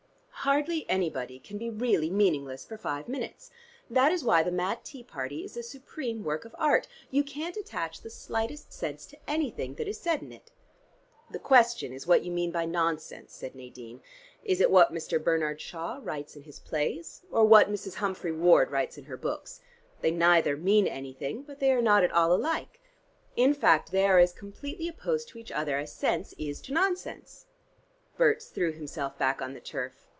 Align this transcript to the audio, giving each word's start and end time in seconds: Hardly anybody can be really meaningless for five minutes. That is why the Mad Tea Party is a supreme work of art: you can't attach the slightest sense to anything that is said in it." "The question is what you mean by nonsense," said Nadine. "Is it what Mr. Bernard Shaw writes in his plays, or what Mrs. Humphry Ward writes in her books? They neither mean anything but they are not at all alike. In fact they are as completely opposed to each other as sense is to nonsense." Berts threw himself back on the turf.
Hardly 0.43 0.89
anybody 0.89 1.37
can 1.37 1.59
be 1.59 1.69
really 1.69 2.09
meaningless 2.09 2.65
for 2.65 2.75
five 2.75 3.07
minutes. 3.07 3.51
That 3.91 4.11
is 4.11 4.23
why 4.23 4.41
the 4.41 4.49
Mad 4.49 4.83
Tea 4.83 5.03
Party 5.03 5.43
is 5.43 5.55
a 5.55 5.61
supreme 5.61 6.23
work 6.23 6.45
of 6.45 6.55
art: 6.57 6.87
you 7.11 7.23
can't 7.23 7.55
attach 7.57 8.01
the 8.01 8.09
slightest 8.09 8.73
sense 8.73 9.05
to 9.05 9.19
anything 9.29 9.75
that 9.75 9.87
is 9.87 9.99
said 9.99 10.23
in 10.23 10.31
it." 10.31 10.49
"The 11.29 11.37
question 11.37 11.93
is 11.93 12.07
what 12.07 12.23
you 12.23 12.31
mean 12.31 12.49
by 12.49 12.65
nonsense," 12.65 13.33
said 13.33 13.53
Nadine. 13.53 14.01
"Is 14.43 14.59
it 14.59 14.71
what 14.71 14.91
Mr. 14.91 15.23
Bernard 15.23 15.61
Shaw 15.61 15.99
writes 16.01 16.35
in 16.35 16.41
his 16.41 16.57
plays, 16.59 17.21
or 17.29 17.45
what 17.45 17.71
Mrs. 17.71 17.93
Humphry 17.97 18.31
Ward 18.31 18.71
writes 18.71 18.97
in 18.97 19.03
her 19.03 19.17
books? 19.17 19.61
They 19.99 20.09
neither 20.09 20.57
mean 20.57 20.87
anything 20.87 21.43
but 21.43 21.59
they 21.59 21.71
are 21.71 21.83
not 21.83 22.03
at 22.03 22.11
all 22.13 22.33
alike. 22.33 22.81
In 23.35 23.53
fact 23.53 23.91
they 23.91 24.07
are 24.07 24.17
as 24.17 24.33
completely 24.33 24.87
opposed 24.87 25.27
to 25.29 25.37
each 25.37 25.51
other 25.51 25.77
as 25.77 25.93
sense 25.93 26.33
is 26.39 26.61
to 26.61 26.73
nonsense." 26.73 27.45
Berts 28.17 28.47
threw 28.47 28.71
himself 28.71 29.19
back 29.19 29.39
on 29.39 29.53
the 29.53 29.59
turf. 29.61 30.07